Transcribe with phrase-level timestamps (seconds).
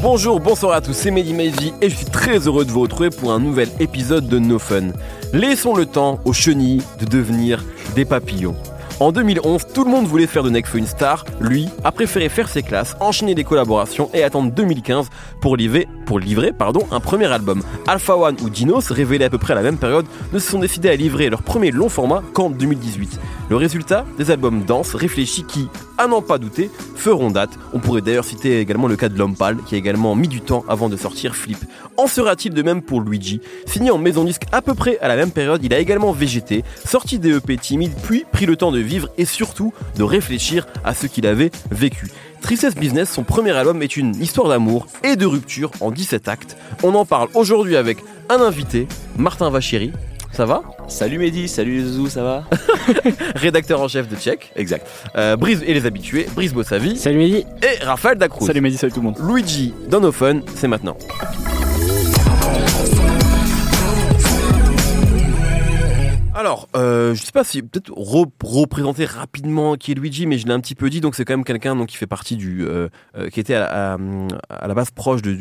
[0.00, 3.10] Bonjour, bonsoir à tous, c'est Mehdi Maizy et je suis très heureux de vous retrouver
[3.10, 4.92] pour un nouvel épisode de No Fun.
[5.32, 7.64] Laissons le temps aux chenilles de devenir
[7.94, 8.54] des papillons.
[9.00, 11.24] En 2011, tout le monde voulait faire de Nekfeu une star.
[11.40, 15.06] Lui a préféré faire ses classes, enchaîner des collaborations et attendre 2015
[15.40, 17.62] pour livrer, pour livrer pardon, un premier album.
[17.86, 20.58] Alpha One ou Dinos, révélés à peu près à la même période, ne se sont
[20.58, 23.20] décidés à livrer leur premier long format qu'en 2018.
[23.50, 27.50] Le résultat Des albums denses, réfléchis qui, à n'en pas douter, feront date.
[27.72, 30.40] On pourrait d'ailleurs citer également le cas de L'Homme Pâle, qui a également mis du
[30.40, 31.58] temps avant de sortir Flip.
[31.96, 33.40] En sera-t-il de même pour Luigi?
[33.64, 36.64] Signé en maison disque à peu près à la même période, il a également végété,
[36.84, 40.94] sorti des EP timides, puis pris le temps de vivre et surtout de réfléchir à
[40.94, 42.08] ce qu'il avait vécu.
[42.40, 46.56] Tristesse Business, son premier album, est une histoire d'amour et de rupture en 17 actes.
[46.82, 49.92] On en parle aujourd'hui avec un invité, Martin Vachéry.
[50.32, 50.62] Ça va?
[50.86, 52.44] Salut Mehdi, salut Zouzou, ça va?
[53.34, 54.52] Rédacteur en chef de Tchèque.
[54.56, 54.86] Exact.
[55.16, 56.96] Euh, Brise et les habitués, Brise Bossavi.
[56.96, 57.44] Salut Mehdi.
[57.62, 58.46] Et Raphaël Dacruz.
[58.46, 59.16] Salut Mehdi, salut tout le monde.
[59.20, 60.96] Luigi dans nos fun, c'est maintenant.
[66.38, 70.52] Alors, euh, je sais pas si peut-être représenter rapidement qui est Luigi, mais je l'ai
[70.52, 71.00] un petit peu dit.
[71.00, 73.98] Donc c'est quand même quelqu'un donc qui fait partie du, euh, euh, qui était à,
[74.48, 75.36] à, la base proche de,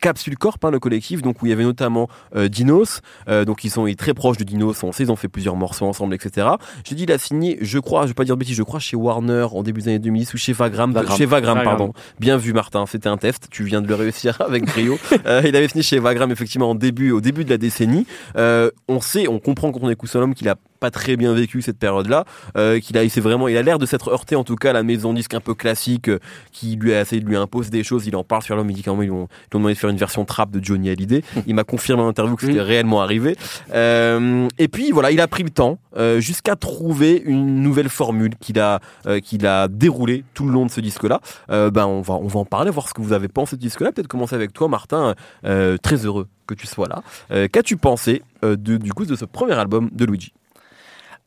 [0.00, 3.00] Capsule Corp, hein, le collectif, donc où il y avait notamment euh, Dinos.
[3.26, 4.84] donc ils sont très proches de Dinos.
[4.84, 6.46] On sait, ils ont fait plusieurs morceaux ensemble, etc.
[6.88, 8.78] Je dis, il a signé, je crois, je vais pas dire de bêtises, je crois
[8.78, 11.92] chez Warner en début des années 2010 ou chez Vagram, chez Vagram, pardon.
[12.20, 12.86] Bien vu, Martin.
[12.86, 13.48] C'était un test.
[13.50, 14.96] Tu viens de le réussir avec brio.
[15.12, 18.06] il avait signé chez Vagram effectivement en début, au début de la décennie.
[18.36, 21.62] on sait, on comprend quand on écoute son homme qu'il a pas très bien vécu
[21.62, 22.24] cette période-là,
[22.56, 24.72] euh, qu'il a, il vraiment, il a l'air de s'être heurté en tout cas à
[24.72, 26.18] la maison disque un peu classique, euh,
[26.52, 28.06] qui lui a essayé de lui imposer des choses.
[28.06, 30.24] Il en parle sur l'homme, il dit ils lui ont, demandé de faire une version
[30.24, 31.22] trap de Johnny Hallyday.
[31.46, 33.36] Il m'a confirmé en interview que c'était réellement arrivé.
[33.72, 35.78] Euh, et puis voilà, il a pris le temps
[36.18, 38.80] jusqu'à trouver une nouvelle formule qu'il a,
[39.22, 41.20] qu'il a déroulée tout le long de ce disque-là.
[41.48, 43.66] ben on va, on va en parler, voir ce que vous avez pensé de ce
[43.66, 43.92] disque-là.
[43.92, 45.14] Peut-être commencer avec toi, Martin.
[45.42, 47.48] très heureux que tu sois là.
[47.48, 50.32] Qu'as-tu pensé de, du coup de ce premier album de Luigi?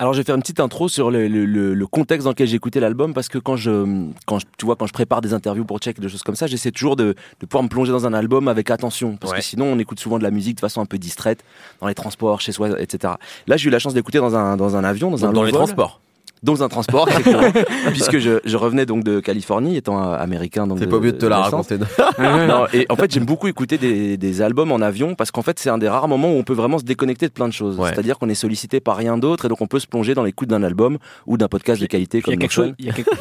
[0.01, 2.55] Alors je vais faire une petite intro sur le, le, le contexte dans lequel j'ai
[2.55, 5.65] écouté l'album parce que quand je, quand je, tu vois, quand je prépare des interviews
[5.65, 8.13] pour check, des choses comme ça, j'essaie toujours de, de, pouvoir me plonger dans un
[8.13, 9.17] album avec attention.
[9.17, 11.43] Parce que sinon on écoute souvent de la musique de façon un peu distraite
[11.81, 13.15] dans les transports, chez soi, etc.
[13.47, 15.51] Là j'ai eu la chance d'écouter dans un, dans un avion, dans un dans les
[15.51, 15.99] transports
[16.43, 17.07] dans un transport,
[17.91, 20.67] puisque je, je, revenais donc de Californie, étant américain.
[20.67, 21.77] Donc c'est pas obligé de te la raconter.
[22.17, 25.59] non, et en fait, j'aime beaucoup écouter des, des, albums en avion parce qu'en fait,
[25.59, 27.79] c'est un des rares moments où on peut vraiment se déconnecter de plein de choses.
[27.83, 30.49] C'est-à-dire qu'on est sollicité par rien d'autre et donc on peut se plonger dans l'écoute
[30.49, 32.73] d'un album ou d'un podcast de qualité comme il y a quelque chose.
[32.79, 33.11] Il y a quelque...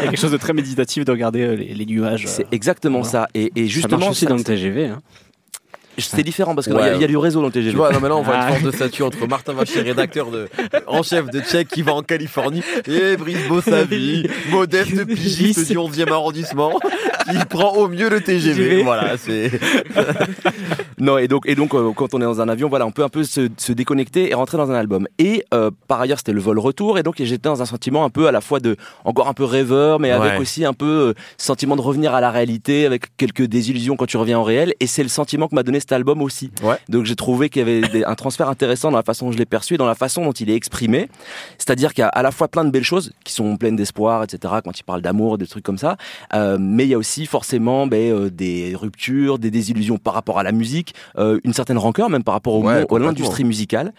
[0.00, 2.24] quelque chose de très méditatif de regarder euh, les, les nuages.
[2.26, 3.28] C'est exactement ça.
[3.34, 4.86] Et, et justement, aussi dans le TGV.
[4.86, 5.00] Hein.
[5.98, 7.72] C'est différent parce qu'il y, y, a du réseau dans le TGV.
[7.72, 8.48] Tu vois, non, mais là, on voit une ah.
[8.48, 10.48] force de statut entre Martin Vacher, rédacteur de,
[10.86, 16.10] en chef de Tchèque, qui va en Californie, et Brice Bossavi, modeste pigiste du 11e
[16.10, 16.78] arrondissement,
[17.24, 18.82] qui prend au mieux le TGV.
[18.82, 19.50] Voilà, c'est.
[20.98, 23.04] non, et donc, et donc, euh, quand on est dans un avion, voilà, on peut
[23.04, 25.06] un peu se, se déconnecter et rentrer dans un album.
[25.18, 28.10] Et euh, par ailleurs, c'était le vol retour, et donc j'étais dans un sentiment un
[28.10, 31.14] peu à la fois de, encore un peu rêveur, mais avec aussi un peu euh,
[31.36, 34.74] sentiment de revenir à la réalité, avec quelques désillusions quand tu reviens au réel.
[34.80, 36.50] Et c'est le sentiment que m'a donné album aussi.
[36.88, 39.46] Donc j'ai trouvé qu'il y avait un transfert intéressant dans la façon dont je l'ai
[39.46, 41.08] perçu et dans la façon dont il est exprimé.
[41.58, 44.22] C'est-à-dire qu'il y a à la fois plein de belles choses qui sont pleines d'espoir,
[44.22, 44.54] etc.
[44.64, 45.96] Quand il parle d'amour, des trucs comme ça.
[46.34, 50.38] Euh, mais il y a aussi forcément ben, euh, des ruptures, des désillusions par rapport
[50.38, 53.92] à la musique, euh, une certaine rancœur même par rapport au à l'industrie musicale.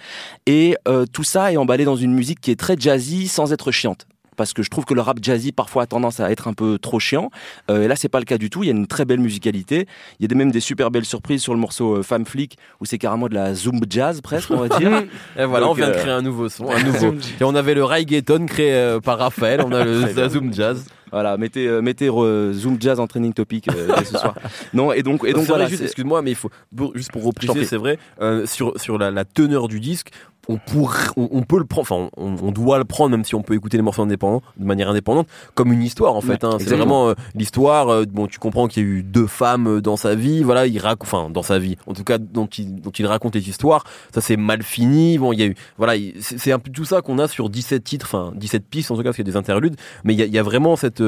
[0.45, 0.75] Et
[1.11, 4.07] tout ça est emballé dans une musique qui est très jazzy sans être chiante
[4.41, 6.79] parce que je trouve que le rap jazzy parfois a tendance à être un peu
[6.79, 7.29] trop chiant.
[7.69, 8.63] Euh, et là, c'est pas le cas du tout.
[8.63, 9.87] Il y a une très belle musicalité.
[10.19, 12.85] Il y a même des super belles surprises sur le morceau euh, Femme Flic où
[12.85, 15.03] c'est carrément de la zoom jazz presque, on va dire.
[15.37, 17.13] et voilà, on vient de euh, créer un nouveau son, un nouveau.
[17.39, 19.61] et on avait le reggaeton créé par Raphaël.
[19.63, 20.85] On a le zoom jazz.
[21.11, 23.67] Voilà, mettez, mettez Zoom Jazz en training topic
[24.05, 24.35] ce soir.
[24.73, 25.67] Non, et donc, et donc voilà.
[25.69, 26.51] Excuse-moi, mais il faut
[26.95, 27.97] juste pour repriser, c'est vrai,
[28.45, 30.11] sur sur la, la, teneur du disque
[30.47, 33.53] on, pour, on, peut le prendre, enfin, on, doit le prendre, même si on peut
[33.53, 36.43] écouter les morceaux indépendants de manière indépendante, comme une histoire en fait.
[36.43, 36.57] Hein.
[36.59, 37.89] C'est vraiment euh, l'histoire.
[37.89, 40.67] Euh, bon, tu comprends qu'il y a eu deux femmes euh, dans sa vie, voilà,
[40.67, 43.49] il raconte, enfin, dans sa vie, en tout cas, dont il, dont il raconte les
[43.49, 43.83] histoires.
[44.13, 45.17] Ça c'est mal fini.
[45.17, 47.83] Bon, il y a eu, voilà, c'est un peu tout ça qu'on a sur 17
[47.83, 50.19] titres, enfin, 17 pistes en tout cas, parce qu'il y a des interludes, mais il
[50.19, 51.00] y a, il y a vraiment cette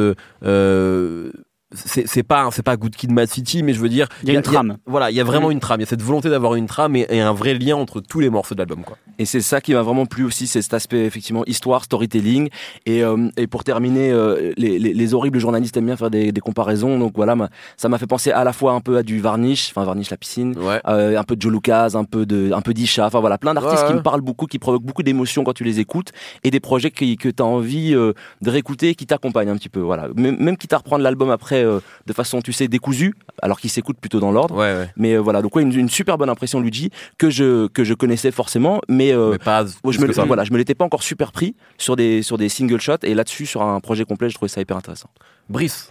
[0.44, 1.32] euh,
[1.74, 4.36] c'est pas c'est pas Good Kid Mad City mais je veux dire il y a
[4.36, 6.56] une trame voilà il y a vraiment une trame il y a cette volonté d'avoir
[6.56, 9.42] une trame et, un vrai lien entre tous les morceaux de l'album quoi Et c'est
[9.42, 12.50] ça qui m'a vraiment plu aussi, c'est cet aspect effectivement histoire, storytelling.
[12.86, 16.32] Et, euh, et pour terminer, euh, les, les, les, horribles journalistes aiment bien faire des,
[16.32, 16.98] des comparaisons.
[16.98, 17.36] Donc voilà,
[17.78, 20.18] ça m'a fait penser à la fois un peu à du Varnish, enfin Varnish la
[20.18, 20.56] piscine,
[20.88, 23.06] euh, un peu de Joe Lucas, un peu de, un peu d'Isha.
[23.06, 25.80] Enfin voilà, plein d'artistes qui me parlent beaucoup, qui provoquent beaucoup d'émotions quand tu les
[25.80, 26.12] écoutes,
[26.44, 29.70] et des projets qui, que tu as envie euh, de réécouter, qui t'accompagnent un petit
[29.70, 29.80] peu.
[29.80, 33.70] Voilà, même, même quitte à reprendre l'album après de façon, tu sais, décousue, alors qu'il
[33.70, 34.56] s'écoute plutôt dans l'ordre.
[34.56, 37.94] Ouais, mais voilà, donc ouais, une, une, super bonne impression Luigi que je que je
[37.94, 41.56] connaissais forcément, mais, mais pas je me, voilà, je me l'étais pas encore super pris
[41.78, 44.62] sur des, sur des single shots et là-dessus, sur un projet complet, je trouvais ça
[44.62, 45.10] hyper intéressant.
[45.50, 45.90] Brice.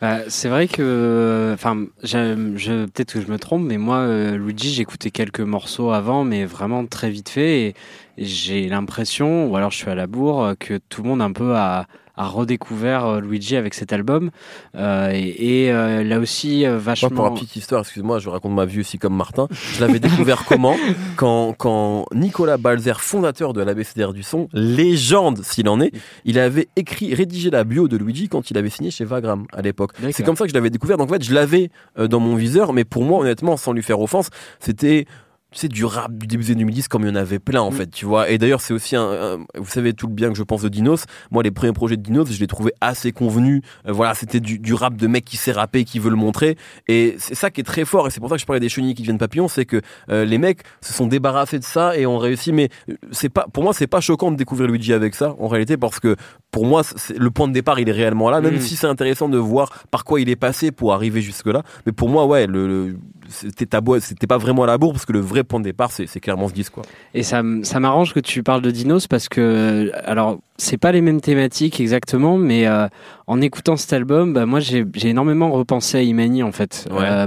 [0.00, 4.74] Bah, c'est vrai que, enfin, je, peut-être que je me trompe, mais moi, euh, Luigi,
[4.74, 7.74] j'écoutais quelques morceaux avant, mais vraiment très vite fait, et,
[8.18, 11.30] et j'ai l'impression, ou alors je suis à la bourre, que tout le monde un
[11.30, 11.86] peu a,
[12.16, 14.30] a redécouvert euh, Luigi avec cet album.
[14.74, 17.10] Euh, et, et euh, là aussi, vachement.
[17.10, 19.48] Moi, pour la petite histoire, excuse-moi, je raconte ma vie aussi comme Martin.
[19.50, 20.76] Je l'avais découvert comment
[21.16, 25.92] quand, quand Nicolas Balzer, fondateur de l'ABCDR du son, légende s'il en est,
[26.24, 29.62] il avait écrit, rédigé la bio de Luigi quand il avait signé chez Vagram à
[29.62, 29.92] l'époque.
[30.12, 30.96] C'est comme ça que je l'avais découvert.
[30.96, 34.00] Donc en fait, je l'avais dans mon viseur, mais pour moi, honnêtement, sans lui faire
[34.00, 34.28] offense,
[34.60, 35.06] c'était
[35.54, 37.74] c'est du rap du début des 2010 comme il y en avait plein en mm.
[37.74, 38.30] fait, tu vois.
[38.30, 41.04] Et d'ailleurs, c'est aussi un, vous savez tout le bien que je pense de Dinos.
[41.30, 43.62] Moi, les premiers projets de Dinos, je les trouvais assez convenus.
[43.86, 46.56] Euh, voilà, c'était du, du, rap de mec qui sait rapper, qui veut le montrer.
[46.88, 48.06] Et c'est ça qui est très fort.
[48.06, 50.24] Et c'est pour ça que je parlais des chenilles qui deviennent papillons, c'est que euh,
[50.24, 52.52] les mecs se sont débarrassés de ça et ont réussi.
[52.52, 55.48] Mais euh, c'est pas, pour moi, c'est pas choquant de découvrir Luigi avec ça en
[55.48, 56.16] réalité, parce que
[56.50, 56.82] pour moi,
[57.16, 58.40] le point de départ, il est réellement là.
[58.40, 58.60] Même mm.
[58.60, 61.62] si c'est intéressant de voir par quoi il est passé pour arriver jusque là.
[61.86, 62.96] Mais pour moi, ouais, le, le
[63.32, 63.66] c'était
[64.00, 66.48] c'était pas vraiment à la bourre parce que le vrai point de départ, c'est clairement
[66.48, 66.84] ce disque quoi.
[67.14, 71.00] Et ça, ça m'arrange que tu parles de Dinos parce que alors c'est pas les
[71.00, 72.86] mêmes thématiques exactement, mais euh,
[73.26, 76.88] en écoutant cet album, bah, moi j'ai énormément repensé à Imani en fait.
[76.92, 77.26] Euh,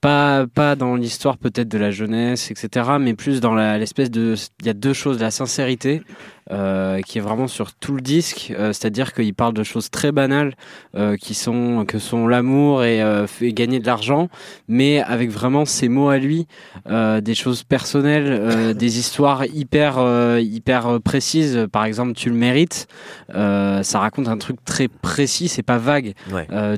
[0.00, 4.66] pas pas dans l'histoire peut-être de la jeunesse etc mais plus dans l'espèce de il
[4.66, 6.02] y a deux choses la sincérité
[6.50, 10.12] euh, qui est vraiment sur tout le disque, euh, c'est-à-dire qu'il parle de choses très
[10.12, 10.54] banales
[10.94, 14.28] euh, qui sont que sont l'amour et, fait gagner de l'argent,
[14.68, 16.46] mais avec vraiment ses mots à lui,
[16.86, 19.98] des choses personnelles, des histoires hyper
[20.38, 21.66] hyper précises.
[21.72, 22.88] Par exemple, tu le mérites.
[23.32, 26.14] ça raconte un truc très précis, c'est pas vague.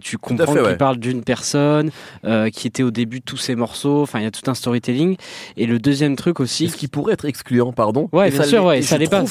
[0.01, 1.91] tu comprends qu'il parle d'une personne
[2.53, 4.03] qui était au début de tous ces morceaux.
[4.03, 5.17] Enfin, il y a tout un storytelling.
[5.57, 8.09] Et le deuxième truc aussi, ce qui pourrait être excluant, pardon.
[8.13, 9.23] Ouais, bien sûr, ouais, ça l'est pas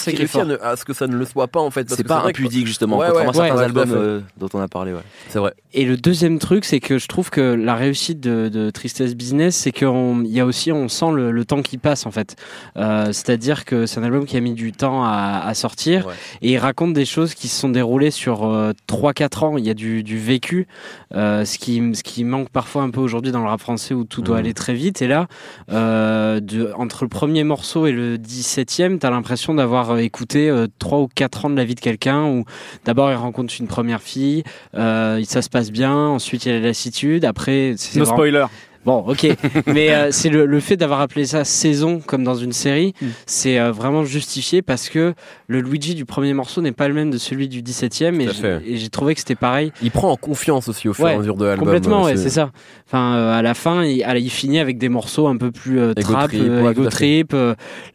[0.62, 1.89] à, ce que ça ne le soit pas en fait.
[1.89, 4.94] C'est pas impudique justement, ouais, contrairement certains albums euh, dont on a parlé.
[4.94, 5.01] Ouais.
[5.30, 5.54] C'est vrai.
[5.74, 9.56] Et le deuxième truc, c'est que je trouve que la réussite de, de Tristesse Business,
[9.56, 12.36] c'est qu'il y a aussi, on sent le, le, temps qui passe en fait.
[12.77, 16.07] Euh, C'est-à-dire que c'est un album qui a mis du temps à, à sortir
[16.42, 19.57] et il raconte des choses qui se sont déroulées sur euh, 3-4 ans.
[19.57, 20.68] Il y a du, du vécu,
[21.13, 24.04] euh, ce, qui, ce qui manque parfois un peu aujourd'hui dans le rap français où
[24.04, 24.39] tout doit mmh.
[24.39, 25.01] aller très vite.
[25.01, 25.27] Et là,
[25.72, 30.68] euh, de, entre le premier morceau et le 17e, t'as l'impression d'avoir écouté écouter euh,
[30.80, 32.46] trois ou quatre ans de la vie de quelqu'un où
[32.86, 36.60] d'abord il rencontre une première fille, euh, ça se passe bien, ensuite il y a
[36.60, 38.46] la lassitude, après c'est no spoiler.
[38.86, 39.28] Bon, ok,
[39.66, 43.08] mais euh, c'est le, le, fait d'avoir appelé ça saison comme dans une série, mm.
[43.26, 45.16] c'est euh, vraiment justifié parce que
[45.48, 48.22] le Luigi du premier morceau n'est pas le même de celui du 17e
[48.66, 49.72] et j'ai trouvé que c'était pareil.
[49.82, 51.66] Il prend en confiance aussi au fur et à mesure de l'album.
[51.66, 52.52] Complètement, ouais, c'est ça.
[52.88, 56.34] Enfin, euh, à la fin, il, il, finit avec des morceaux un peu plus trap,
[56.34, 57.36] ego trip,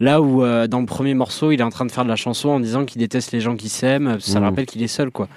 [0.00, 2.50] là où dans le premier morceau, il est en train de faire de la chanson
[2.50, 4.44] en disant qu'il déteste les gens qui s'aiment, ça mm.
[4.44, 5.28] rappelle qu'il est seul, quoi.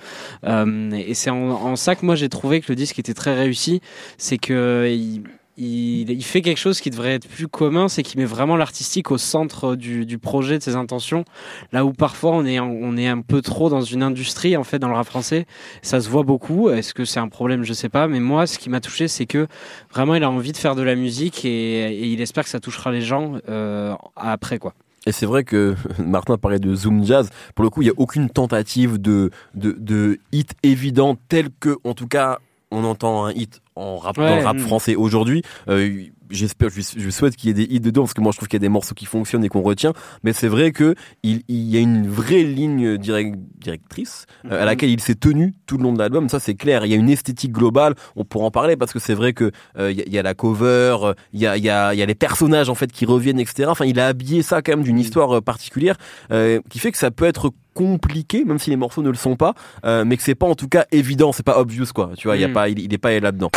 [0.46, 3.82] et c'est en, en, ça que moi j'ai trouvé que le disque était très réussi,
[4.18, 5.24] c'est que il,
[5.58, 9.18] il, fait quelque chose qui devrait être plus commun, c'est qu'il met vraiment l'artistique au
[9.18, 11.26] centre du, projet, de ses intentions.
[11.72, 14.80] Là où parfois on est, on est un peu trop dans une industrie, en fait,
[14.80, 15.46] dans le rap français.
[15.82, 16.70] Ça se voit beaucoup.
[16.70, 17.64] Est-ce que c'est un problème?
[17.64, 18.08] Je sais pas.
[18.08, 19.48] Mais moi, ce qui m'a touché, c'est que
[19.92, 22.92] vraiment, il a envie de faire de la musique et, il espère que ça touchera
[22.92, 24.74] les gens euh, après, quoi.
[25.06, 27.30] Et c'est vrai que Martin parlait de Zoom Jazz.
[27.56, 31.94] Pour le coup, il n'y a aucune tentative de, de hit évident tel que, en
[31.94, 32.40] tout cas,
[32.74, 35.42] on entend un hit en rap, dans le rap français aujourd'hui.
[35.68, 38.48] Euh, j'espère, je, souhaite qu'il y ait des hits dedans parce que moi je trouve
[38.48, 39.94] qu'il y a des morceaux qui fonctionnent et qu'on retient.
[40.24, 44.62] Mais c'est vrai que il, il, y a une vraie ligne direct, directrice euh, à
[44.62, 44.66] mhm.
[44.66, 46.30] laquelle il s'est tenu tout le long de l'album.
[46.30, 46.86] Ça c'est clair.
[46.86, 47.96] Il y a une esthétique globale.
[48.16, 51.14] On pourra en parler parce que c'est vrai que euh, il, y a, la cover,
[51.34, 53.40] il y a, il y a, il y a les personnages en fait qui reviennent,
[53.40, 53.70] etc.
[53.70, 55.02] Enfin, il a habillé ça quand même d'une mhm.
[55.02, 55.98] histoire particulière
[56.70, 59.54] qui fait que ça peut être compliqué, même si les morceaux ne le sont pas,
[59.84, 62.12] mais que c'est pas en tout cas évident, c'est pas obvious quoi.
[62.18, 62.54] Tu vois, il y a mhm.
[62.54, 63.52] pas, il, il est pas là-dedans.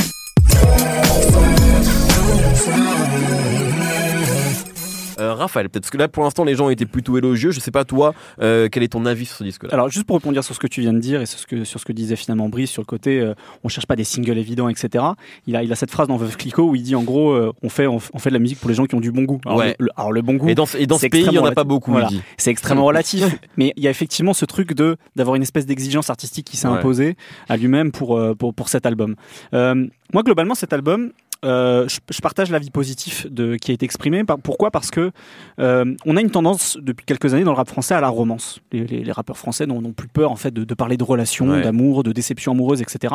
[5.19, 7.51] Raphaël, peut-être parce que là pour l'instant les gens étaient plutôt élogieux.
[7.51, 9.71] Je sais pas toi, quel est ton avis sur ce disque-là?
[9.73, 11.65] Alors juste pour répondre sur ce que tu viens de dire et sur ce que
[11.65, 13.33] sur ce que disait finalement Brice sur le côté,
[13.65, 15.05] on cherche pas des singles évidents, etc.
[15.47, 17.69] Il a il a cette phrase dans Veuve Clicquot où il dit en gros, on
[17.69, 19.41] fait on, fait de la musique pour les gens qui ont du bon goût.
[19.47, 20.49] Alors, le, alors le, bon goût.
[20.49, 21.97] Et dans, et dans ce pays, il y en a pas beaucoup.
[22.37, 23.25] C'est extrêmement relatif,
[23.57, 26.69] mais il y a effectivement ce truc de d'avoir une espèce d'exigence artistique qui s'est
[26.69, 27.17] imposée
[27.49, 29.17] à lui-même pour, pour pour cet album.
[29.53, 31.11] moi globalement cet album
[31.45, 34.23] euh, je, partage l'avis positif de, qui a été exprimé.
[34.43, 34.71] Pourquoi?
[34.71, 35.11] Parce que
[35.59, 38.61] euh, on a une tendance depuis quelques années dans le rap français à la romance.
[38.73, 42.53] Les, rappeurs français n'ont plus peur en fait de, parler de relations, d'amour, de déception
[42.53, 43.15] amoureuse, etc.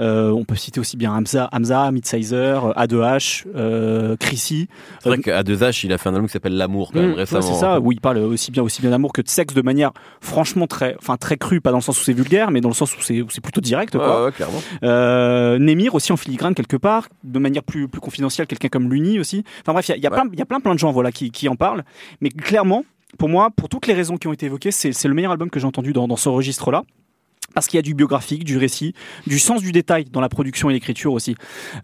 [0.00, 4.68] Euh, on peut citer aussi bien Hamza, Hamza Midsizer, A2H, euh, Chrissy.
[5.02, 7.14] C'est vrai qu'A 2H, il a fait un album qui s'appelle L'amour quand même mmh,
[7.14, 7.42] récemment.
[7.42, 7.80] c'est ça.
[7.80, 10.96] Où il parle aussi bien aussi bien d'amour que de sexe de manière franchement très,
[10.98, 13.00] enfin très crue, pas dans le sens où c'est vulgaire, mais dans le sens où
[13.00, 13.96] c'est plutôt direct.
[13.96, 14.26] Quoi.
[14.26, 14.60] Ouais, clairement.
[15.58, 19.44] Némir aussi en filigrane quelque part, de manière plus, plus confidentielle, quelqu'un comme Luni aussi.
[19.60, 21.48] Enfin bref, il y a, plein, y a plein, plein de gens voilà, qui, qui
[21.48, 21.84] en parlent.
[22.20, 22.84] Mais clairement,
[23.18, 25.60] pour moi, pour toutes les raisons qui ont été évoquées, c'est le meilleur album que
[25.60, 26.84] j'ai entendu dans, dans ce registre-là
[27.54, 28.94] parce qu'il y a du biographique, du récit,
[29.26, 31.34] du sens du détail dans la production et l'écriture aussi.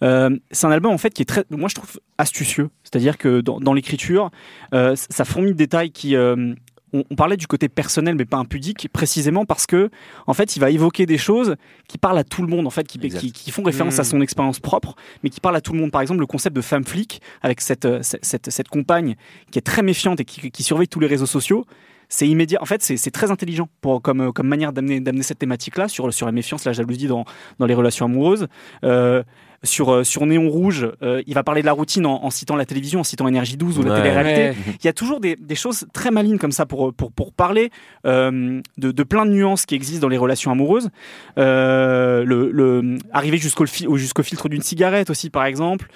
[0.03, 2.71] Euh, c'est un album en fait qui est très, moi je trouve astucieux.
[2.85, 4.31] C'est-à-dire que dans, dans l'écriture,
[4.75, 6.55] euh, ça fournit de détails qui euh,
[6.93, 9.91] on, parlait du côté personnel mais pas impudique précisément parce que
[10.27, 11.57] en fait il va évoquer des choses
[11.89, 14.07] qui parlent à tout le monde en fait qui, qui, font référence à mmh.
[14.07, 16.61] son expérience propre mais qui parlent à tout le monde par exemple le concept de
[16.61, 19.17] femme flic avec cette, euh, cette, cette, compagne
[19.51, 21.67] qui est très méfiante et qui, qui surveille tous les réseaux sociaux
[22.09, 22.63] c'est immédiat.
[22.63, 26.27] En fait, c'est très intelligent pour, comme, euh, comme manière d'amener cette thématique-là sur, sur
[26.27, 27.25] la méfiance, la jalousie dans,
[27.59, 28.47] dans les relations amoureuses.
[28.85, 29.23] Euh,
[29.63, 32.65] sur, euh, sur Néon Rouge, euh, il va parler de la routine en, citant la
[32.65, 34.59] télévision, en citant Énergie 12 ou la télé-réalité.
[34.81, 37.71] Il y a toujours des, des, choses très malines comme ça pour, pour, pour parler
[38.07, 40.91] euh, de, de, plein de nuances qui existent dans les relations amoureuses.
[41.39, 45.89] Euh, le, le, arriver jusqu'au jusqu'au filtre d'une cigarette aussi, par exemple.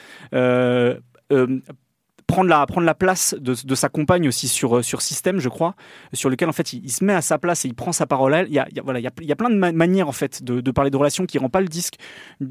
[2.30, 5.49] Prendre la, prendre la place de, de, sa compagne aussi sur, euh, sur système, je
[5.49, 5.75] crois,
[6.12, 8.34] sur lequel en fait il, se met à sa place et il prend sa parole
[8.34, 8.46] à elle.
[8.49, 9.56] Il y a, il y a voilà, il y a, il y a plein de
[9.56, 11.96] manières en fait de, de, parler de relations qui rend pas le disque,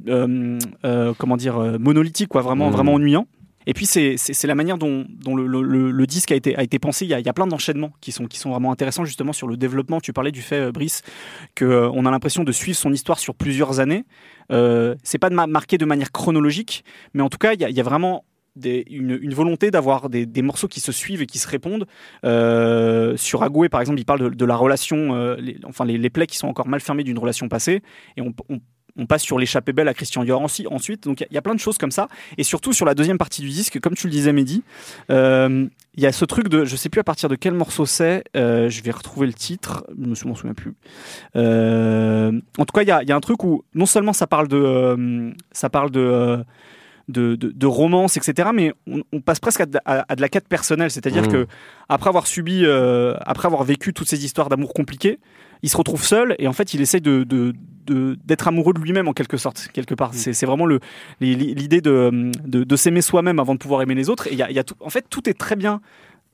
[0.07, 2.73] euh, euh, comment dire, monolithique, quoi, vraiment, mmh.
[2.73, 3.27] vraiment ennuyant.
[3.67, 6.79] Et puis c'est la manière dont, dont le, le, le, disque a été, a été
[6.79, 7.05] pensé.
[7.05, 9.31] Il y a, il y a plein d'enchaînements qui sont, qui sont vraiment intéressants justement
[9.31, 10.01] sur le développement.
[10.01, 11.03] Tu parlais du fait, Brice,
[11.55, 14.05] que on a l'impression de suivre son histoire sur plusieurs années.
[14.51, 16.83] Euh, c'est pas de marqué de manière chronologique,
[17.13, 18.25] mais en tout cas, il y a, il y a vraiment
[18.65, 21.85] une, volonté d'avoir des, morceaux qui se suivent et qui se répondent.
[22.25, 26.37] Euh, sur Agoué, par exemple, il parle de, la relation, euh, enfin les, plaies qui
[26.37, 27.81] sont encore mal fermées d'une relation passée,
[28.17, 28.33] et on,
[29.07, 31.03] passe sur l'échappée belle à Christian Dior ensuite.
[31.03, 32.09] Donc il y, a plein de choses comme ça.
[32.37, 34.61] Et surtout sur la deuxième partie du disque, comme tu le disais, Mehdi,
[35.09, 37.85] euh, il y a ce truc de, je sais plus à partir de quel morceau
[37.85, 40.75] c'est, je vais retrouver le titre, je me souviens plus.
[41.35, 44.49] en tout cas, il y a, y a, un truc où non seulement ça parle
[44.49, 46.43] de, ça parle de
[47.09, 48.49] de, de, romance, etc.
[48.53, 51.31] Mais on, passe presque à de, la quête personnelle, c'est-à-dire mmh.
[51.31, 51.47] que
[51.89, 55.19] après avoir subi, euh, après avoir vécu toutes ces histoires d'amour compliquées,
[55.61, 57.25] il se retrouve seul et en fait il essaye de,
[58.25, 60.11] d'être amoureux de lui-même en quelque sorte quelque part.
[60.11, 60.33] Mmh.
[60.33, 60.79] C'est, vraiment le,
[61.19, 64.27] l'idée de, de, s'aimer soi-même avant de pouvoir aimer les autres.
[64.27, 65.81] Et il y a, y a tout, en fait tout est très bien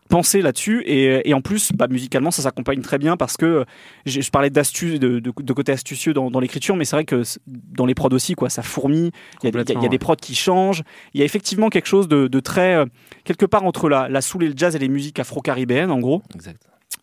[0.09, 0.83] penser là-dessus.
[0.85, 3.65] Et, et, en plus bah, musicalement ça s'accompagne très bien parce que
[4.05, 7.85] je, parlais d'astuce de, de, côté astucieux dans, dans l'écriture mais c'est vrai que dans
[7.85, 9.11] les prods aussi quoi ça fourmille.
[9.43, 10.83] Il y, a, y a des prods qui changent.
[11.13, 12.85] Il y a effectivement quelque chose de, de très euh,
[13.23, 16.21] quelque part entre la, la soul et le jazz et les musiques afro-caribéennes en gros.
[16.33, 16.61] Exact.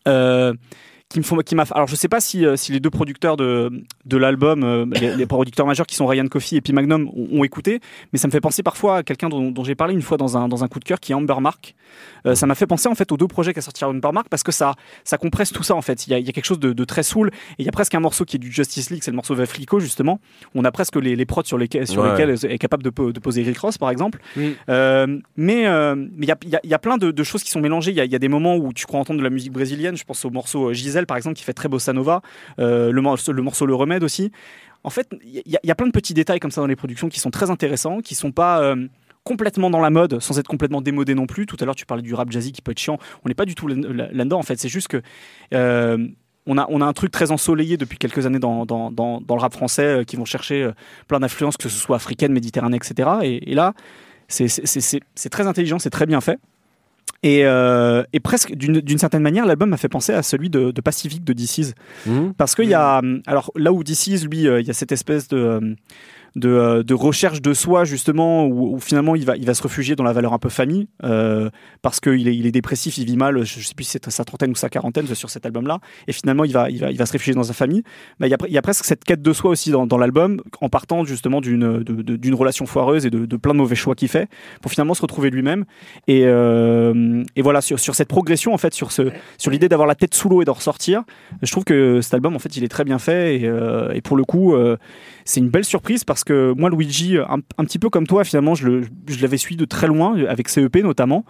[0.08, 0.54] Euh,
[1.12, 1.64] qui me font, qui m'a.
[1.72, 3.70] Alors je sais pas si, euh, si les deux producteurs de,
[4.04, 7.80] de l'album, euh, les, producteurs majeurs qui sont Ryan Coffey et puis Magnum ont, écouté,
[8.12, 10.36] mais ça me fait penser parfois à quelqu'un dont, dont j'ai parlé une fois dans
[10.36, 11.74] un, dans un coup de cœur qui est Amber Mark.
[12.24, 14.42] Euh, ça m'a fait penser en fait aux deux projets qu'a sorti Amber Mark parce
[14.42, 16.06] que ça, ça compresse tout ça en fait.
[16.06, 17.68] Il y a, il y a quelque chose de, de, très soul et il y
[17.68, 20.20] a presque un morceau qui est du Justice League, c'est le morceau Vaflico justement.
[20.54, 23.42] On a presque les, les prods sur lesquels, sur lesquels est capable de, de poser
[23.42, 24.20] Rick Ross par exemple.
[24.68, 27.50] Euh, mais mais il y a, y, a, y a plein de, de, choses qui
[27.50, 27.90] sont mélangées.
[27.90, 29.96] Il y a, y a des moments où tu crois entendre de la musique brésilienne.
[29.96, 32.22] Je pense au morceau Gisèle par exemple qui fait très beau Nova,
[32.58, 34.32] euh, le, morceau, le Remède aussi.
[34.84, 37.20] En fait, il y, a plein de petits détails comme ça dans les productions qui
[37.20, 38.88] sont très intéressants, qui sont pas euh,
[39.22, 41.46] complètement dans la mode sans être complètement démodé non plus.
[41.46, 42.98] Tout à l'heure, tu parlais du rap jazzy qui peut être chiant.
[43.24, 44.58] On n'est pas du tout là-dedans, en fait.
[44.58, 45.02] C'est juste que.
[45.54, 46.08] Euh,
[46.44, 50.24] on a, un truc très ensoleillé depuis quelques années dans, le rap français qui vont
[50.24, 50.68] chercher
[51.06, 53.10] plein d'influences, que ce soit africaine, méditerranée, etc.
[53.22, 53.74] Et, et là,
[54.26, 56.40] c'est très intelligent, c'est très bien fait.
[57.22, 60.80] Et, euh, et presque d'une certaine manière, l'album m'a fait penser à celui de, de
[60.80, 61.74] Pacific de DC's.
[62.06, 62.30] Mmh.
[62.36, 63.00] Parce qu'il y a.
[63.26, 65.76] Alors là où DC's, lui, euh, il y a cette espèce de.
[66.36, 69.96] De, euh, de, recherche de soi justement où, finalement il va, il va se réfugier
[69.96, 71.50] dans la valeur un peu famille euh,
[71.82, 74.24] parce qu'il est, il est dépressif, il vit mal, je sais plus si c'est sa
[74.24, 77.06] trentaine ou sa quarantaine sur cet album-là, et finalement il va, il va, il va
[77.06, 77.82] se réfugier dans sa famille.
[78.18, 80.40] Bah, il, y a, il y a presque cette quête de soi aussi dans, l'album
[80.60, 84.28] en partant justement d'une, d'une relation foireuse et de, plein de mauvais choix qu'il fait
[84.60, 85.64] pour finalement se retrouver lui-même.
[86.08, 89.86] Et, euh, et voilà sur, sur cette progression en fait, sur, ce, sur l'idée d'avoir
[89.86, 91.02] la tête sous l'eau et d'en ressortir,
[91.42, 93.50] je trouve que cet album en fait il est très bien fait et,
[93.94, 94.54] et pour le coup
[95.24, 98.54] c'est une belle surprise parce que moi, Luigi, un, un petit peu comme toi, finalement,
[98.54, 98.82] je,
[99.20, 101.24] l'avais suivi de très loin, avec CEP notamment,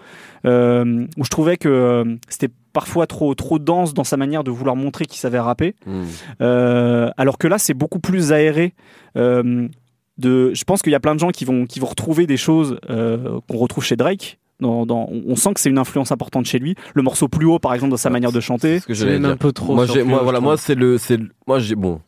[0.44, 4.50] euh, où je trouvais que euh, c'était parfois trop, trop dense dans sa manière de
[4.50, 5.74] vouloir montrer qu'il savait rapper.
[5.86, 6.04] Hmm.
[6.40, 8.74] Euh, alors que là, c'est beaucoup plus aéré.
[9.14, 12.36] de, je pense qu'il y a plein de gens qui vont, qui vont retrouver des
[12.36, 14.38] choses qu'on retrouve chez Drake.
[14.60, 16.76] Dans, on sent que c'est une influence importante chez lui.
[16.94, 18.78] Le morceau plus haut, par exemple, dans sa manière de chanter.
[18.78, 19.74] C'est un peu trop.
[19.74, 21.18] Moi, moi voilà, moi, c'est le, c'est,
[21.48, 22.00] moi, j'ai, bon,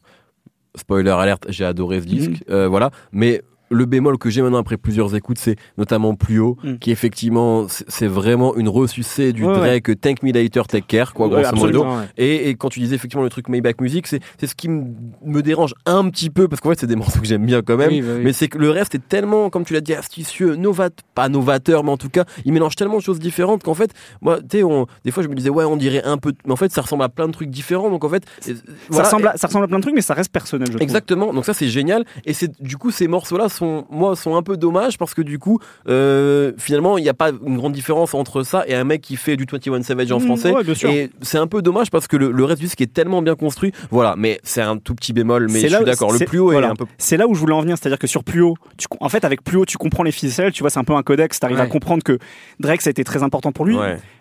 [0.77, 2.55] spoiler alerte, j'ai adoré ce disque, mhm.
[2.55, 2.91] euh, voilà.
[3.13, 3.43] Mais
[3.75, 6.77] le bémol que j'ai maintenant après plusieurs écoutes, c'est notamment plus haut, mm.
[6.77, 9.97] qui effectivement, c'est vraiment une ressucée du Drake ouais.
[9.97, 11.85] Tank Me Later, Take Care, quoi, grosso modo.
[12.17, 15.75] Et, et, quand tu disais effectivement le truc Maybach Music, c'est ce qui me dérange
[15.87, 18.13] un petit peu, parce qu'en fait, c'est des morceaux que j'aime bien quand même, bah
[18.23, 21.85] mais c'est que le reste est tellement, comme tu l'as dit, astucieux, novat, pas novateur,
[21.85, 24.65] mais en tout cas, il mélange tellement de choses différentes qu'en fait, moi, tu sais,
[25.05, 27.03] des fois, je me disais, ouais, on dirait un peu, mais en fait, ça ressemble
[27.03, 29.79] à plein de trucs différents, donc en fait, ça, ressemble à, ça ressemble à plein
[29.79, 32.77] de trucs, mais ça reste personnel, je Exactement, donc ça, c'est génial, et c'est, du
[32.77, 36.99] coup, ces morceaux-là sont, moi, sont un peu dommages parce que du coup, euh, finalement,
[36.99, 39.47] il n'y a pas une grande différence entre ça et un mec qui fait du
[39.51, 40.53] 21 Savage en mmh, français.
[40.85, 43.73] et c'est un peu dommage parce que le, reste du disque est tellement bien construit.
[43.91, 46.13] Voilà, mais c'est un tout petit bémol, mais je suis d'accord.
[46.13, 46.87] Le plus haut est un peu.
[46.99, 49.25] C'est là où je voulais en venir, c'est-à-dire que sur plus haut, tu, en fait,
[49.25, 51.47] avec plus haut, tu comprends les ficelles, tu vois, c'est un peu un codex, tu
[51.47, 52.19] arrives à comprendre que
[52.61, 53.77] Drake, ça a été très important pour lui.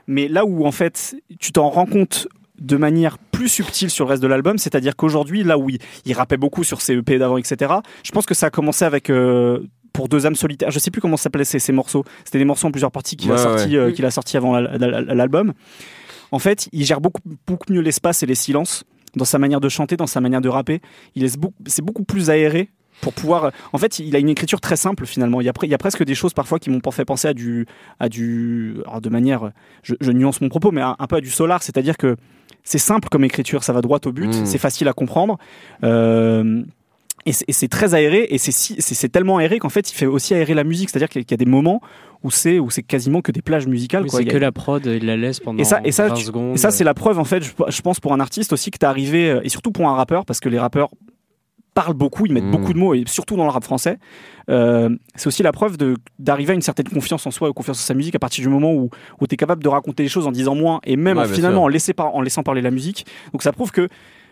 [0.07, 2.27] Mais là où, en fait, tu t'en rends compte
[2.59, 6.13] de manière plus subtile sur le reste de l'album, c'est-à-dire qu'aujourd'hui, là où il, il,
[6.13, 9.59] rappait beaucoup sur ses EP d'avant, etc., je pense que ça a commencé avec euh,
[9.91, 10.71] pour deux âmes solitaires.
[10.71, 12.03] Je sais plus comment s'appelaient ces, ces morceaux.
[12.25, 15.53] C'était des morceaux en plusieurs parties qu'il a sorti, euh, qu'il a sorti avant l'album.
[16.31, 18.83] En fait, il gère beaucoup beaucoup mieux l'espace et les silences
[19.15, 20.81] dans sa manière de chanter, dans sa manière de rapper.
[21.15, 22.69] Il laisse c'est beaucoup plus aéré
[23.03, 23.51] pour pouvoir.
[23.73, 25.41] En fait, il a une écriture très simple finalement.
[25.41, 27.33] Il y a, il y a presque des choses parfois qui m'ont fait penser à
[27.33, 27.67] du,
[27.99, 29.51] à du, alors de manière,
[29.83, 32.15] je, nuance mon propos, mais un, peu à du solar, c'est-à-dire que
[32.63, 34.45] c'est simple comme écriture, ça va droit au but, mmh.
[34.45, 35.37] c'est facile à comprendre.
[35.83, 36.63] Euh,
[37.25, 40.65] et c'est très aéré et c'est tellement aéré qu'en fait il fait aussi aérer la
[40.65, 41.79] musique, c'est-à-dire qu'il y a des moments
[42.21, 44.03] où c'est où c'est quasiment que des plages musicales.
[44.09, 46.55] C'est que la prod, il la laisse pendant et ça, et ça, 20 secondes.
[46.55, 48.85] Et ça c'est la preuve en fait, je, pense pour un artiste aussi que t'es
[48.85, 50.89] arrivé euh, et surtout pour un rappeur parce que les rappeurs
[51.73, 52.51] parlent beaucoup, ils mettent mmh.
[52.51, 53.97] beaucoup de mots et surtout dans le rap français.
[54.49, 55.77] Euh, c'est aussi la preuve
[56.19, 58.49] d'arriver à une certaine confiance en soi et confiance en sa musique à partir du
[58.49, 58.89] moment où,
[59.21, 61.67] où tu es capable de raconter les choses en disant moins et même finalement en,
[61.67, 63.05] laisser par, en laissant parler la musique.
[63.31, 63.87] Donc ça prouve que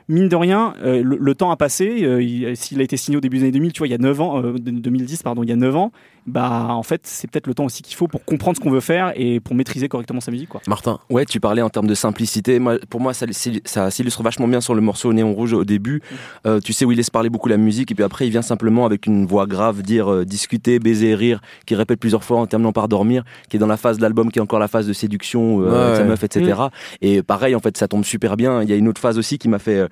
[0.08, 2.04] mine de rien, euh, le, temps a passé.
[2.04, 4.00] Euh, s'il a été signé au début des années 2000, tu vois, il y a
[4.00, 5.92] 9 ans, 2010, euh, pardon, il y a 9 ans,
[6.28, 8.80] bah en fait, c'est peut-être le temps aussi qu'il faut pour comprendre ce qu'on veut
[8.80, 10.50] faire et pour maîtriser correctement sa musique.
[10.50, 10.62] Quoi.
[10.68, 12.60] Martin, ouais, tu parlais en termes de simplicité.
[12.60, 13.26] Moi, pour moi, ça,
[13.66, 16.02] ça s'illustre vachement bien sur le morceau Néon Rouge au début.
[16.46, 16.60] Mm.
[16.60, 18.86] tu sais où il laisse parler beaucoup la musique et puis après, il vient simplement
[18.86, 22.88] avec une voix grave dire discuter, baiser, rire, qui répète plusieurs fois en terminant par
[22.88, 25.64] dormir, qui est dans la phase de l'album qui est encore la phase de séduction
[25.66, 26.54] avec sa meuf, etc.
[26.54, 26.70] Mm.
[27.02, 28.62] Et pareil, en fait, ça tombe super bien.
[28.64, 29.88] Il y a une autre phase aussi qui m'a fait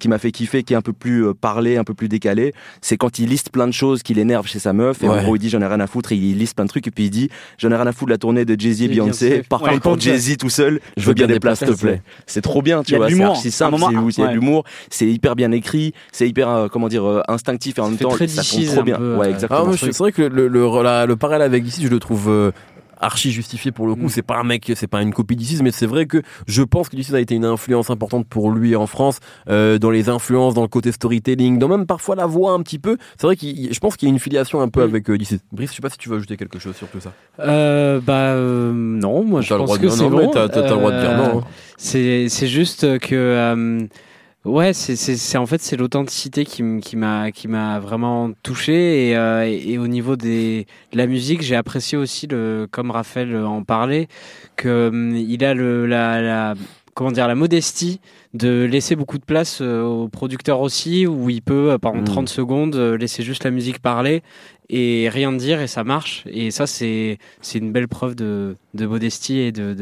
[0.00, 2.52] qui m'a fait kiffer, qui est un peu plus euh, parlé, un peu plus décalé,
[2.80, 5.36] c'est quand il liste plein de choses qui l'énervent chez sa meuf, et en gros
[5.36, 7.04] il dit j'en ai rien à foutre, et il liste plein de trucs, et puis
[7.04, 9.60] il dit j'en ai rien à foutre de la tournée de Jay-Z et Beyoncé, par
[9.60, 12.02] contre pour Jay-Z tout seul, je veux bien des places, s'il te plaît.
[12.26, 13.76] C'est trop bien, tu vois, c'est simple,
[14.10, 17.90] c'est l'humour, c'est hyper bien écrit, c'est hyper, euh, comment dire, euh, instinctif, et en
[17.90, 18.98] même temps, ça tombe trop bien.
[19.16, 19.70] Ouais, exactement.
[19.72, 22.52] Ah, c'est vrai que le, le, le parallèle avec ici, je le trouve
[22.98, 24.06] archi justifié pour le coup.
[24.06, 24.10] Mm.
[24.10, 26.88] C'est pas un mec, c'est pas une copie d'Isis, mais c'est vrai que je pense
[26.88, 30.62] que a été une influence importante pour lui en France, euh, dans les influences, dans
[30.62, 32.96] le côté storytelling, dans même parfois la voix un petit peu.
[33.16, 34.88] C'est vrai qu'il, je pense qu'il y a une filiation un peu mm.
[34.88, 35.18] avec euh,
[35.52, 37.12] Brice, je sais pas si tu veux ajouter quelque chose sur tout ça.
[37.40, 40.30] Euh, bah euh, non, moi je pense que c'est bon.
[40.30, 41.38] T'as, le droit de dire non.
[41.40, 41.44] Hein.
[41.76, 43.86] C'est, c'est juste que
[44.46, 46.62] Ouais, c'est en fait c'est l'authenticité qui
[46.94, 51.56] m'a qui m'a vraiment touché et, euh, et, au niveau des de la musique j'ai
[51.56, 54.06] apprécié aussi le comme Raphaël en parlait
[54.54, 56.54] que hum, il a le la, la
[56.94, 58.00] comment dire la modestie
[58.34, 62.24] de laisser beaucoup de place euh, au producteur aussi où il peut euh, pendant 30
[62.24, 62.28] mmh.
[62.28, 64.22] secondes laisser juste la musique parler
[64.68, 68.86] et rien dire et ça marche et ça c'est c'est une belle preuve de, de
[68.86, 69.74] modestie et de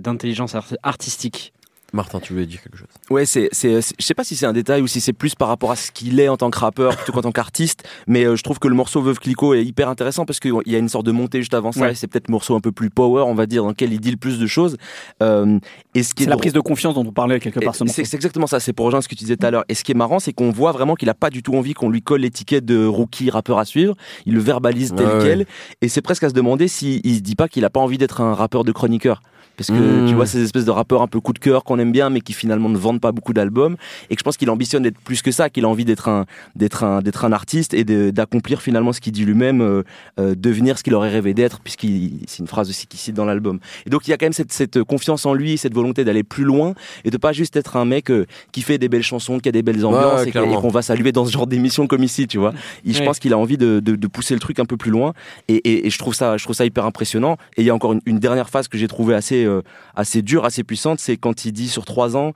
[0.00, 1.52] d'intelligence artistique
[1.94, 4.52] Martin, tu voulais dire quelque chose Ouais, c'est, c'est, je sais pas si c'est un
[4.52, 6.96] détail ou si c'est plus par rapport à ce qu'il est en tant que rappeur
[6.96, 9.88] plutôt qu'en tant qu'artiste, mais euh, je trouve que le morceau Veuve Clicquot est hyper
[9.88, 12.28] intéressant parce qu'il y a une sorte de montée juste avant ça et c'est peut-être
[12.28, 14.38] le morceau un peu plus power, on va dire, dans lequel il dit le plus
[14.38, 14.76] de choses.
[15.22, 15.58] Euh,
[15.94, 17.74] et ce qui est, la prise de confiance dont on parlait quelque part.
[17.74, 18.58] C'est, c'est exactement ça.
[18.58, 19.64] C'est pour rejoindre ce que tu disais tout à l'heure.
[19.68, 21.74] Et ce qui est marrant, c'est qu'on voit vraiment qu'il a pas du tout envie
[21.74, 23.94] qu'on lui colle l'étiquette de rookie rappeur à suivre.
[24.26, 25.46] Il le verbalise tel quel,
[25.80, 28.20] et c'est presque à se demander s'il se dit pas qu'il a pas envie d'être
[28.20, 29.22] un rappeur de chroniqueur
[29.56, 30.16] parce que tu hmm.
[30.16, 32.32] vois ces espèces de rappeurs un peu coup de cœur qu'on aime bien mais qui
[32.32, 33.76] finalement ne vendent pas beaucoup d'albums.
[34.10, 36.26] Et que je pense qu'il ambitionne d'être plus que ça qu'il a envie d'être un
[36.56, 39.82] d'être un d'être un artiste et d'accomplir finalement ce qu'il dit lui-même euh,
[40.18, 43.24] euh, devenir ce qu'il aurait rêvé d'être puisqu'il c'est une phrase aussi qu'il cite dans
[43.24, 43.58] l'album.
[43.86, 46.22] Et donc il y a quand même cette, cette confiance en lui cette volonté d'aller
[46.22, 49.38] plus loin et de pas juste être un mec euh, qui fait des belles chansons
[49.38, 52.26] qui a des belles ambiances et qu'on va saluer dans ce genre d'émission comme ici
[52.26, 52.52] tu vois.
[52.84, 55.12] Je pense qu'il a envie de, de, de, pousser le truc un peu plus loin.
[55.48, 57.36] Et, et, et, je trouve ça je trouve ça hyper impressionnant.
[57.56, 59.62] Et il y a encore une, une dernière phase que j'ai trouvé assez euh,
[59.94, 62.32] assez dure, assez puissante, c'est quand il dit sur trois ans,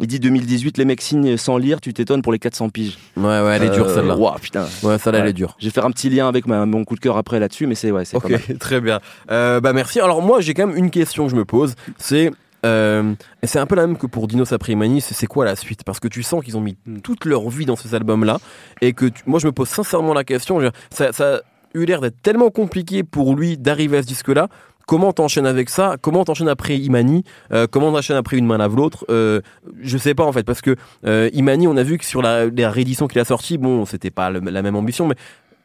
[0.00, 2.98] il dit 2018, les mecs signent sans lire, tu t'étonnes pour les 400 piges.
[3.16, 4.16] Ouais, ouais, elle est dure celle-là.
[4.16, 4.66] Wow, putain.
[4.82, 5.56] Ouais, celle-là, elle est dure.
[5.58, 7.90] Je vais faire un petit lien avec mon coup de cœur après là-dessus, mais c'est
[7.90, 9.00] ouais, c'est Ok, très bien.
[9.30, 10.00] Euh, bah merci.
[10.00, 12.30] Alors moi, j'ai quand même une question que je me pose, c'est
[12.64, 15.84] euh, c'est un peu la même que pour Dino Saprimani, c'est quoi la suite?
[15.84, 17.00] Parce que tu sens qu'ils ont mis hmm.
[17.00, 18.38] toute leur vie dans ces albums-là,
[18.80, 21.40] et que moi je me pose sincèrement la question, ça, ça a
[21.74, 24.48] eu l'air d'être tellement compliqué pour lui d'arriver à ce disque-là
[24.90, 27.22] Comment t'enchaînes avec ça Comment t'enchaînes après Imani
[27.52, 29.40] euh, Comment t'enchaînes après une main lave l'autre euh,
[29.80, 30.74] Je sais pas en fait parce que
[31.06, 34.10] euh, Imani, on a vu que sur la, la réédition qu'il a sorti, bon, c'était
[34.10, 35.14] pas la même ambition, mais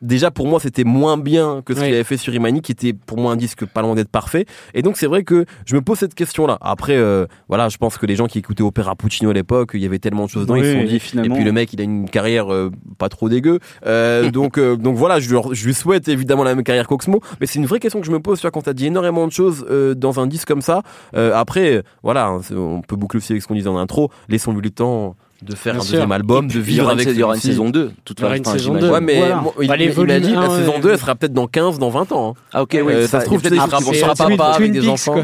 [0.01, 2.93] déjà pour moi c'était moins bien que ce qu'il avait fait sur Imani qui était
[2.93, 4.45] pour moi un disque pas loin d'être parfait.
[4.73, 7.77] Et donc c'est vrai que je me pose cette question là après euh, voilà je
[7.77, 10.29] pense que les gens qui écoutaient Opéra Puccino à l'époque il y avait tellement de
[10.29, 12.71] choses dedans ils se sont dit et puis le mec il a une carrière euh,
[12.97, 13.59] pas trop dégueu.
[13.85, 17.21] Euh, donc donc voilà je, je, lui souhaite évidemment la même carrière qu'Oxmo.
[17.39, 19.27] Mais c'est une vraie question que je me pose tu vois, quand t'as dit énormément
[19.27, 19.65] de choses
[19.97, 23.55] dans un disque comme ça après voilà hein, on peut boucler aussi avec ce qu'on
[23.55, 27.07] disait en intro laissons-lui le temps de faire un deuxième album, de vivre avec.
[27.07, 27.91] Il y aura une saison 2.
[28.05, 28.89] Toute il y aura une saison 2.
[28.89, 29.15] Ouais, mais
[29.61, 32.11] il, bah, il, a dit la saison 2, elle sera peut-être dans 15, dans 20
[32.13, 32.29] ans.
[32.29, 32.41] Hein.
[32.53, 32.93] Ah, ok, oui.
[32.93, 35.23] Euh, ça se trouve, il sera papa avec des enfants.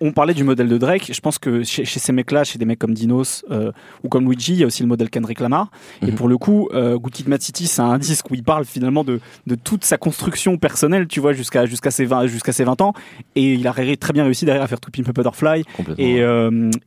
[0.00, 1.10] On parlait du modèle de Drake.
[1.12, 3.70] Je pense que chez ces mecs-là, chez des mecs comme Dinos euh,
[4.02, 5.70] ou comme Luigi, il y a aussi le modèle Kendrick Lamar.
[6.02, 6.14] Et mhm.
[6.14, 9.04] pour le coup, euh, Good Kid Mad City, c'est un disque où il parle finalement
[9.04, 9.20] de
[9.62, 12.92] toute sa construction personnelle, tu vois, jusqu'à jusqu'à ses 20 jusqu'à ses 20 ans.
[13.36, 15.64] Et il a très bien réussi derrière à faire To Pimp Butterfly
[15.98, 16.22] et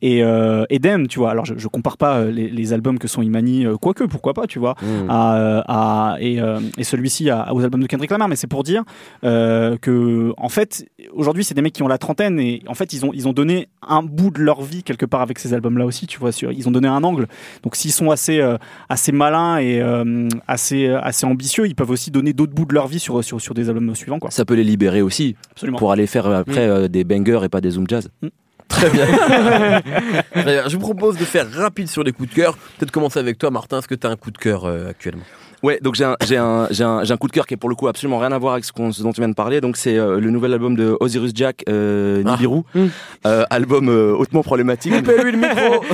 [0.02, 0.18] et
[0.70, 1.30] et Dem, tu vois.
[1.30, 4.74] Alors je compare pas les albums que sont Imani euh, quoique, pourquoi pas, tu vois,
[4.82, 5.06] hmm.
[5.08, 8.28] à, et, euh, et celui-ci aux albums de Kendrick Lamar.
[8.28, 8.84] Mais c'est pour dire
[9.24, 12.92] euh, que, en fait, aujourd'hui, c'est des mecs qui ont la trentaine et en fait,
[12.92, 15.86] ils ont, ils ont donné un bout de leur vie quelque part avec ces albums-là
[15.86, 16.32] aussi, tu vois.
[16.32, 17.26] Sur, ils ont donné un angle.
[17.62, 18.40] Donc, s'ils sont assez,
[18.88, 19.82] assez malins et
[20.46, 23.54] assez, assez ambitieux, ils peuvent aussi donner d'autres bouts de leur vie sur, sur, sur
[23.54, 24.18] des albums suivants.
[24.18, 24.30] Quoi.
[24.30, 25.78] Ça peut les libérer aussi Absolument.
[25.78, 26.88] pour aller faire après hmm.
[26.88, 28.08] des bangers et pas des zoom jazz.
[28.22, 28.28] Hmm.
[28.68, 29.06] Très bien.
[30.68, 32.56] Je vous propose de faire rapide sur les coups de cœur.
[32.78, 33.78] Peut-être commencer avec toi, Martin.
[33.78, 35.24] Est-ce que tu as un coup de cœur euh, actuellement?
[35.62, 37.56] Ouais, donc j'ai un, j'ai un, j'ai un, j'ai un coup de cœur qui est
[37.56, 39.34] pour le coup absolument rien à voir avec ce, qu'on, ce dont tu viens de
[39.34, 39.60] parler.
[39.60, 42.32] Donc c'est euh, le nouvel album de Osiris Jack, euh, ah.
[42.32, 42.86] Nibiru, hmm.
[43.26, 44.92] euh, album euh, hautement problématique.
[44.92, 45.84] Le micro.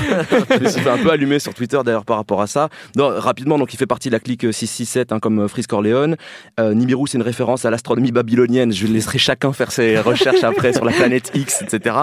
[0.50, 2.68] je me suis fait un peu allumé sur Twitter d'ailleurs par rapport à ça.
[2.96, 6.16] Non, rapidement, donc il fait partie de la clique 667 hein, comme Frisk Corleone.
[6.58, 8.72] Nibiru, c'est une référence à l'astronomie babylonienne.
[8.72, 11.96] Je laisserai chacun faire ses recherches après sur la planète X, etc.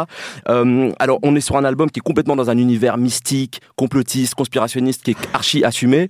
[0.46, 5.04] alors on est sur un album qui est complètement dans un univers mystique, complotiste, conspirationniste,
[5.04, 6.10] qui est archi assumé,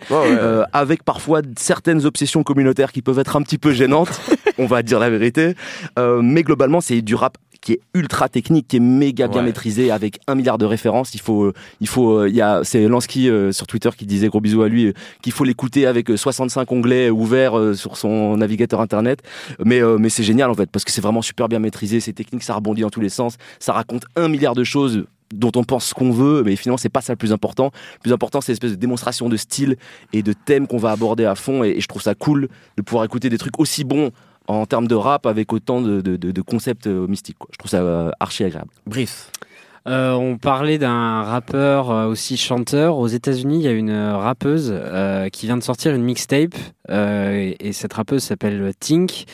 [0.74, 4.22] avec parfois certaines obsessions communautaires qui peuvent être un petit peu gênantes,
[4.58, 5.56] on va dire la vérité.
[6.00, 9.92] Euh, mais globalement, c'est du rap qui est ultra technique, qui est méga bien maîtrisé,
[9.92, 11.14] avec un milliard de références.
[11.14, 14.30] Il faut, il faut, euh, il y a, c'est Lansky euh, sur Twitter qui disait
[14.30, 19.22] gros bisous à lui, qu'il faut l'écouter avec 65 onglets ouverts sur son navigateur internet.
[19.64, 22.00] Mais, mais c'est génial en fait, parce que c'est vraiment super bien maîtrisé.
[22.00, 25.52] C'est technique, ça rebondit dans tous les sens, ça raconte un milliard de choses dont
[25.56, 27.72] on pense ce qu'on veut, mais finalement c'est pas ça le plus important.
[27.96, 29.78] Le plus important c'est l'espèce de démonstration de style
[30.14, 33.06] et de thèmes qu'on va aborder à fond, et, je trouve ça cool de pouvoir
[33.06, 34.12] écouter des trucs aussi bons
[34.48, 37.38] en termes de rap avec autant de, concepts euh, mystiques.
[37.52, 38.72] Je trouve ça euh, archi agréable.
[38.86, 39.32] Brice.
[39.88, 42.98] Euh, on parlait d'un rappeur aussi chanteur.
[42.98, 44.76] Aux États-Unis, il y a une rappeuse
[45.34, 46.54] qui vient de sortir une mixtape
[46.90, 49.26] et cette rappeuse s'appelle Tink,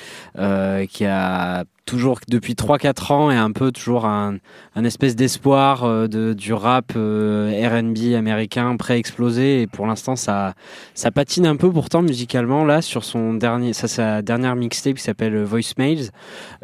[0.90, 4.38] qui a toujours depuis 3-4 ans et un peu toujours un,
[4.76, 10.54] un espèce d'espoir euh, de, du rap euh, RB américain pré-explosé et pour l'instant ça,
[10.94, 15.04] ça patine un peu pourtant musicalement là sur son dernier, ça, sa dernière mixtape qui
[15.04, 16.12] s'appelle Voicemails.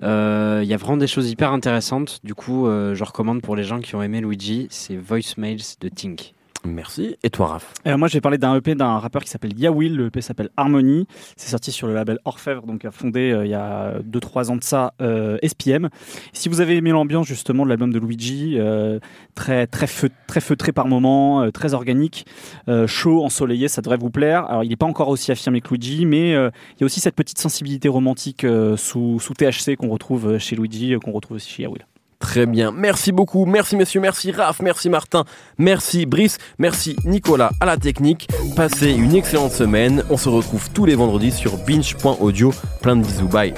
[0.04, 2.20] Euh, il y a vraiment des choses hyper intéressantes.
[2.24, 6.34] Du coup, je recommande pour les gens qui ont aimé Luigi, c'est Voicemails de Tink.
[6.66, 7.18] Merci.
[7.24, 9.96] Et toi, Raph Moi, je vais parler d'un EP d'un rappeur qui s'appelle Yawil.
[9.96, 11.08] Le EP s'appelle Harmony.
[11.36, 14.56] C'est sorti sur le label Orfèvre, donc a fondé euh, il y a 2-3 ans
[14.56, 15.90] de ça euh, SPM.
[16.32, 19.00] Si vous avez aimé l'ambiance justement de l'album de Luigi, euh,
[19.36, 22.26] très très feu, très feutré par moments, très organique,
[22.88, 24.46] chaud, ensoleillé, ça devrait vous plaire.
[24.46, 27.16] Alors, il n'est pas encore aussi affirmé que Luigi, mais il y a aussi cette
[27.16, 28.46] petite sensibilité romantique
[28.78, 31.86] sous, sous THC qu'on retrouve chez Luigi, qu'on retrouve aussi chez Yawil.
[32.24, 32.72] Très bien.
[32.72, 33.46] Merci beaucoup.
[33.46, 35.26] Merci messieurs, merci Raph, merci Martin,
[35.58, 38.30] merci Brice, merci Nicolas à la technique.
[38.56, 40.06] Passez une excellente semaine.
[40.10, 42.54] On se retrouve tous les vendredis sur binge.audio.
[42.82, 43.28] Plein de bisous.
[43.28, 43.54] Bye.